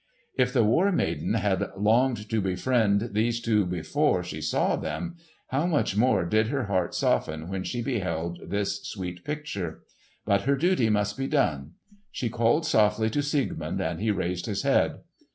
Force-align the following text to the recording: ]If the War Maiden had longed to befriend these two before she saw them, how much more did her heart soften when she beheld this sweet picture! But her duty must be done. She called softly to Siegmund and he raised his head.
]If 0.35 0.51
the 0.51 0.63
War 0.63 0.91
Maiden 0.91 1.35
had 1.35 1.63
longed 1.77 2.27
to 2.31 2.41
befriend 2.41 3.09
these 3.13 3.39
two 3.39 3.67
before 3.67 4.23
she 4.23 4.41
saw 4.41 4.75
them, 4.75 5.15
how 5.49 5.67
much 5.67 5.95
more 5.95 6.25
did 6.25 6.47
her 6.47 6.63
heart 6.63 6.95
soften 6.95 7.49
when 7.49 7.63
she 7.63 7.83
beheld 7.83 8.49
this 8.49 8.81
sweet 8.83 9.23
picture! 9.23 9.83
But 10.25 10.41
her 10.45 10.55
duty 10.55 10.89
must 10.89 11.17
be 11.19 11.27
done. 11.27 11.73
She 12.11 12.29
called 12.31 12.65
softly 12.65 13.11
to 13.11 13.21
Siegmund 13.21 13.79
and 13.79 13.99
he 14.01 14.09
raised 14.09 14.47
his 14.47 14.63
head. 14.63 15.01